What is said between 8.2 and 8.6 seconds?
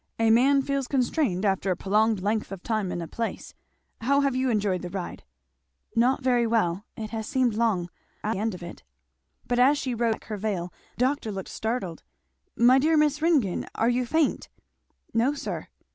I am glad we are at the end